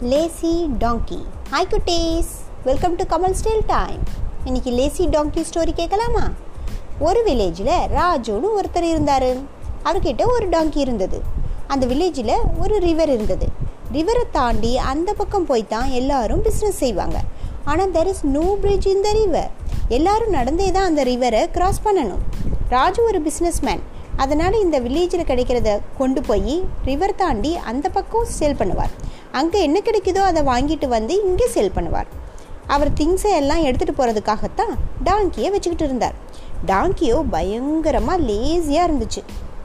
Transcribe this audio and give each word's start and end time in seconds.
Lazy 0.00 0.50
donkey 0.82 1.18
hi 1.52 1.68
குட்டீஸ் 1.70 2.28
welcome 2.66 2.92
to 2.98 3.04
Kamal 3.12 3.34
style 3.38 3.64
time 3.70 4.02
இன்னைக்கு 4.48 4.70
lazy 4.76 5.04
donkey 5.14 5.42
story 5.48 5.72
கேட்கலாமா? 5.80 6.22
ஒரு 7.06 7.20
வில்லேஜில் 7.28 7.72
ராஜுன்னு 7.94 8.48
ஒருத்தர் 8.58 8.86
இருந்தார். 8.90 9.26
அவர்கிட்ட 9.88 10.22
ஒரு 10.34 10.46
டாங்கி 10.54 10.80
இருந்தது. 10.84 11.18
அந்த 11.74 11.86
வில்லேஜில் 11.92 12.32
ஒரு 12.62 12.78
ரிவர் 12.86 13.12
இருந்தது. 13.16 13.48
ரிவரை 13.96 14.24
தாண்டி 14.38 14.72
அந்த 14.92 15.12
பக்கம் 15.20 15.48
போய் 15.50 15.70
தான் 15.74 15.90
எல்லாரும் 16.00 16.44
பிஸ்னஸ் 16.46 16.80
செய்வாங்க. 16.84 17.18
ஆனால் 17.64 17.92
there 17.98 18.12
is 18.12 18.24
no 18.36 18.46
bridge 18.64 18.88
in 18.94 19.04
the 19.08 19.12
river 19.20 19.52
எல்லாரும் 19.98 20.36
நடந்தே 20.38 20.70
தான் 20.78 20.90
அந்த 20.92 21.04
ரிவரை 21.12 21.44
கிராஸ் 21.58 21.84
பண்ணணும். 21.88 22.24
ராஜு 22.76 23.02
ஒரு 23.10 23.20
பிஸ்னஸ் 23.28 23.62
மேன் 23.68 23.84
அதனால் 24.22 24.62
இந்த 24.64 24.76
வில்லேஜில் 24.84 25.28
கிடைக்கிறத 25.30 25.72
கொண்டு 25.98 26.20
போய் 26.28 26.54
ரிவர் 26.88 27.18
தாண்டி 27.22 27.52
அந்த 27.70 27.86
பக்கம் 27.96 28.30
சேல் 28.38 28.60
பண்ணுவார். 28.60 28.94
அங்கே 29.38 29.58
என்ன 29.66 29.78
கிடைக்குதோ 29.88 30.22
அதை 30.30 30.42
வாங்கிட்டு 30.52 30.86
வந்து 30.96 31.14
இங்கே 31.28 31.46
சேல் 31.54 31.76
பண்ணுவார். 31.76 32.08
அவர் 32.74 32.90
திங்ஸை 33.00 33.32
எல்லாம் 33.40 33.64
எடுத்துகிட்டு 33.66 33.98
போகிறதுக்காகத்தான் 33.98 34.72
டாங்கியை 35.08 35.50
வச்சுக்கிட்டு 35.54 35.86
இருந்தார். 35.88 36.16
டாங்கியோ 36.70 37.18
பயங்கரமாக 37.34 38.24
லேசியாக 38.28 38.88
இருந்துச்சு. 38.88 39.22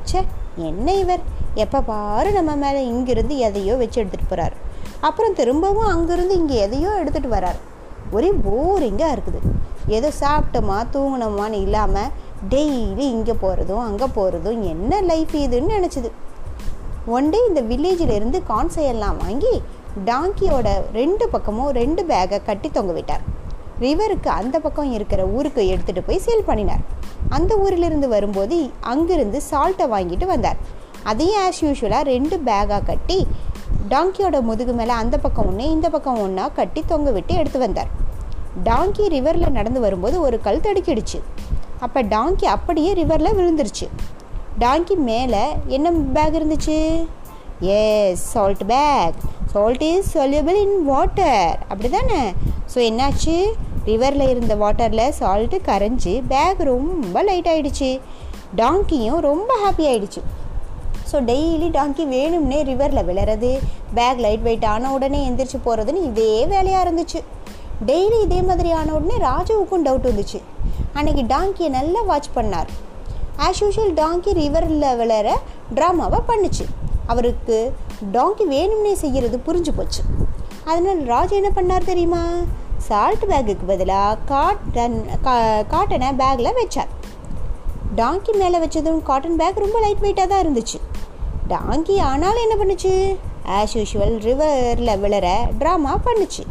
ச்சே 0.10 0.22
என்ன 0.70 0.88
இவர்? 1.04 1.24
எப்போ 1.64 1.80
பாரு 1.90 2.30
நம்ம 2.38 2.52
மேலே 2.64 2.82
இங்கிருந்து 2.92 3.36
எதையோ 3.48 3.74
வச்சு 3.82 3.98
எடுத்துகிட்டு 4.02 4.32
போகிறார் 4.32 4.56
அப்புறம் 5.08 5.36
திரும்பவும் 5.40 5.90
அங்கேருந்து 5.94 6.36
இங்கே 6.42 6.58
எதையோ 6.66 6.92
எடுத்துகிட்டு 7.02 7.36
வரார். 7.38 7.60
ஒரே 8.16 8.30
போரிங்காக 8.46 9.14
இருக்குது. 9.16 9.40
ஏதோ 9.98 10.10
சாப்பிட்டோமா 10.22 10.78
தூங்கினோமான்னு 10.94 11.60
இல்லாமல் 11.66 12.12
டெய்லி 12.52 13.06
இங்கே 13.16 13.34
போகிறதும் 13.42 13.84
அங்கே 13.88 14.08
போகிறதும் 14.16 14.62
என்ன 14.72 15.02
லைஃப் 15.02 15.34
இதுன்னு 15.44 15.74
நினச்சிது. 15.76 16.10
ஒன் 17.06 17.30
டே 17.30 17.40
இந்த 17.48 17.62
வில்லேஜில் 17.62 18.14
இருந்து 18.18 18.44
கான்சை 18.50 18.86
வாங்கி 19.22 19.54
டாங்கியோட 20.06 20.68
ரெண்டு 20.92 21.30
பக்கமும் 21.30 21.72
ரெண்டு 21.80 22.04
பேக்கை 22.10 22.40
கட்டி 22.46 22.70
தொங்க 22.70 22.94
விட்டார் 22.94 23.24
ரிவருக்கு 23.84 24.30
அந்த 24.40 24.60
பக்கம் 24.60 24.92
இருக்கிற 24.92 25.26
ஊருக்கு 25.26 25.62
எடுத்துகிட்டு 25.74 26.04
போய் 26.08 26.22
சேல் 26.26 26.48
பண்ணினார். 26.50 26.84
அந்த 27.30 27.56
ஊரிலிருந்து 27.56 28.08
வரும்போது 28.08 28.70
அங்கிருந்து 28.80 29.42
சால்ட்டை 29.52 29.88
வாங்கிட்டு 29.96 30.26
வந்தார். 30.26 30.60
அதையும் 31.04 31.42
ஆஸ் 31.46 31.62
யூஷுவலாக 31.66 32.10
ரெண்டு 32.14 32.38
பேக்காக 32.48 32.84
கட்டி 32.86 33.28
டாங்கியோட 33.90 34.42
முதுகு 34.42 34.74
மேலே 34.74 34.94
அந்த 35.02 35.18
பக்கம் 35.18 35.48
ஒன்று 35.48 35.72
இந்த 35.72 35.90
பக்கம் 35.90 36.20
ஒன்றா 36.20 36.48
கட்டி 36.48 36.84
தொங்க 36.88 37.12
விட்டு 37.12 37.34
எடுத்து 37.36 37.60
வந்தார். 37.60 37.90
டாங்கி 38.64 39.06
ரிவரில் 39.16 39.58
நடந்து 39.60 39.80
வரும்போது 39.80 40.22
ஒரு 40.22 40.42
கல் 40.42 40.66
தடுக்கிடுச்சு. 40.68 41.20
அப்போ 41.86 42.00
டாங்கி 42.16 42.48
அப்படியே 42.56 42.92
ரிவரில் 43.00 43.38
விழுந்துருச்சு. 43.40 43.88
டாங்கி 44.64 44.96
மேலே 45.10 45.44
என்ன 45.76 45.92
பேக் 46.16 46.36
இருந்துச்சு? 46.40 46.78
Yes 47.78 48.24
salt 48.34 48.64
bag 48.72 49.18
salt 49.54 49.84
is 49.90 50.10
soluble 50.18 50.58
in 50.66 50.78
water 50.92 51.52
அப்படி 51.72 51.90
தானே 51.96 52.22
ஸோ 52.74 52.80
என்னாச்சு 52.90 53.36
ரிவரில் 53.90 54.30
இருந்த 54.34 54.54
வாட்டரில் 54.62 55.16
சால்ட்டு 55.20 55.58
கரைஞ்சி 55.70 56.14
பேக் 56.32 56.62
ரொம்ப 56.72 57.24
லைட் 57.30 57.50
ஆகிடுச்சு 57.54 57.90
டாங்கியும் 58.62 59.22
ரொம்ப 59.28 59.52
ஹாப்பி 59.64 59.86
ஆகிடுச்சு 59.92 60.22
ஸோ 61.12 61.20
டெய்லி 61.30 61.68
டாங்கி 61.78 62.04
வேணும்னே 62.16 62.60
ரிவரில் 62.70 63.08
விழுறது 63.10 63.52
பேக் 63.98 64.22
லைட் 64.26 64.46
வெயிட் 64.48 64.68
ஆன 64.74 64.92
உடனே 64.98 65.20
எந்திரிச்சு 65.30 65.60
போகிறதுன்னு 65.66 66.06
இதே 66.10 66.32
வேலையாக 66.54 66.86
இருந்துச்சு. 66.86 67.20
டெய்லி 67.90 68.18
இதே 68.26 68.40
மாதிரி 68.50 68.72
ஆன 68.80 68.94
உடனே 68.98 69.18
ராஜுவுக்கும் 69.28 69.86
டவுட் 69.88 70.10
வந்துச்சு. 70.10 70.40
அன்னைக்கு 70.94 71.24
டாங்கியை 71.36 71.70
நல்லா 71.78 72.02
வாட்ச் 72.02 72.30
பண்ணார். 72.36 72.72
ஆஸ் 73.46 73.62
யூஷுவல் 73.64 73.94
டாங்கி 74.02 74.32
ரிவரில் 74.42 74.98
விளையிற 75.02 75.30
ட்ராமாவை 75.76 76.20
பண்ணுச்சு. 76.28 76.66
அவருக்கு 77.06 77.58
டாங்கி 78.14 78.46
வேணும்னே 78.56 78.94
செய்கிறது 79.04 79.38
புரிஞ்சு 79.48 79.72
போச்சு. 79.76 80.02
அதனால் 80.66 81.02
ராஜா 81.14 81.36
என்ன 81.36 81.52
பண்ணார் 81.56 81.90
தெரியுமா? 81.92 82.24
சால்ட் 82.88 83.26
பேக்குக்கு 83.30 83.66
பதிலாக 83.68 84.18
காட்டன் 84.26 84.98
கா 85.26 85.34
காட்டனை 85.74 86.10
பேக்கில் 86.22 86.58
வச்சார். 86.60 86.92
டாங்கி 87.96 88.34
மேலே 88.42 88.58
வச்சதும் 88.64 89.02
காட்டன் 89.10 89.40
பேக் 89.42 89.62
ரொம்ப 89.64 89.80
லைட் 89.80 90.04
வெயிட்டாக 90.06 90.28
தான் 90.28 90.44
இருந்துச்சு. 90.46 90.80
டாங்கி 91.54 91.96
ஆனாலும் 92.10 92.44
என்ன 92.46 92.56
பண்ணுச்சு? 92.62 92.94
ஆஸ் 93.58 93.76
யூஷுவல் 93.80 94.16
ரிவரில் 94.28 95.00
விளையாட 95.00 95.30
ட்ராமா 95.60 95.94
பண்ணுச்சு. 96.08 96.44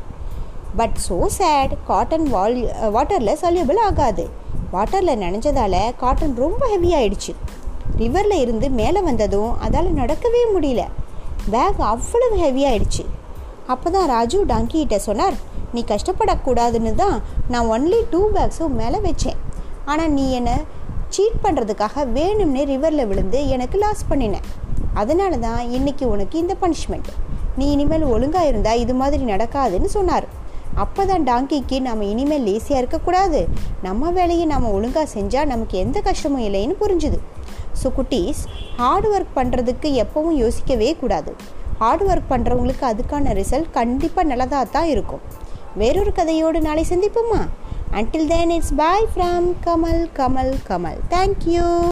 But 0.78 0.96
so 1.06 1.16
sad 1.38 1.72
cotton 1.88 2.26
wool 2.34 2.56
வாட்டரில் 2.94 3.40
சல்யூபிள் 3.42 3.80
ஆகாது. 3.88 4.24
வாட்டரில் 4.74 5.20
நினைஞ்சதால 5.24 5.74
காட்டன் 6.02 6.34
ரொம்ப 6.44 6.62
ஹெவியாகிடுச்சு 6.74 7.32
ரிவரில் 8.00 8.42
இருந்து 8.44 8.66
மேலே 8.80 9.00
வந்ததும் 9.08 9.50
அதால் 9.64 9.96
நடக்கவே 10.00 10.42
முடியல. 10.54 10.82
பேக் 11.54 11.80
அவ்வளவு 11.92 12.36
ஹெவியாகிடுச்சு 12.44 13.04
அப்போ 13.72 13.88
தான் 13.96 14.08
ராஜு 14.14 14.38
டாங்கிகிட்ட 14.52 14.96
சொன்னார் 15.08 15.36
நீ 15.74 15.80
கஷ்டப்படக்கூடாதுன்னு 15.90 16.92
தான் 17.02 17.16
நான் 17.52 17.68
ஒன்லி 17.74 18.00
டூ 18.12 18.20
பேக்ஸும் 18.36 18.78
மேலே 18.80 18.98
வச்சேன். 19.08 19.38
ஆனால் 19.90 20.12
நீ 20.16 20.24
என்னை 20.38 20.56
சீட் 21.14 21.42
பண்ணுறதுக்காக 21.44 22.04
வேணும்னே 22.16 22.62
ரிவரில் 22.72 23.08
விழுந்து 23.10 23.38
எனக்கு 23.54 23.76
லாஸ் 23.84 24.08
பண்ணினேன் 24.10 24.46
அதனால 25.00 25.32
தான் 25.46 25.60
இன்றைக்கி 25.76 26.04
உனக்கு 26.14 26.36
இந்த 26.44 26.54
பனிஷ்மெண்ட் 26.62 27.10
நீ 27.58 27.66
இனிமேல் 27.74 28.04
ஒழுங்காக 28.14 28.50
இருந்தால் 28.50 28.82
இது 28.84 28.94
மாதிரி 29.00 29.24
நடக்காதுன்னு 29.32 29.90
சொன்னார். 29.98 30.26
அப்போ 30.82 31.04
தான் 31.10 31.26
டாங்கிக்கு 31.30 31.80
நம்ம 31.80 32.04
இனிமேல் 32.04 32.44
லேசியாக 32.48 32.80
இருக்கக்கூடாது. 32.82 33.40
நம்ம 33.86 34.10
வேலையை 34.18 34.46
நம்ம 34.46 34.70
ஒழுங்காக 34.76 35.06
செஞ்சால் 35.16 35.50
நமக்கு 35.52 35.78
எந்த 35.84 36.00
கஷ்டமும் 36.08 36.44
இல்லைன்னு 36.48 36.76
புரிஞ்சுது. 36.82 37.20
ஸோ 37.80 37.88
குட்டீஸ் 37.98 38.42
ஹார்ட் 38.80 39.06
ஒர்க் 39.12 39.36
பண்ணுறதுக்கு 39.38 39.90
எப்பவும் 40.04 40.38
யோசிக்கவே 40.42 40.96
கூடாது. 41.02 41.32
ஹார்ட் 41.78 42.04
ஒர்க் 42.08 42.32
பண்ணுறவங்களுக்கு 42.32 42.86
அதுக்கான 42.92 43.34
ரிசல்ட் 43.40 43.70
கண்டிப்பாக 43.78 44.30
நல்லதாக 44.32 44.64
தான் 44.64 44.90
இருக்கும். 44.94 45.22
வேறொரு 45.82 46.12
கதையோடு 46.20 46.60
நாளை 46.68 46.84
சந்திப்போமா? 46.92 47.42
Until 48.00 48.30
then 48.34 48.54
it's 48.58 48.76
bye 48.82 49.10
from 49.14 49.48
Kamal 49.66 50.04
Kamal 50.20 50.54
Kamal 50.68 51.00
thank you 51.14 51.91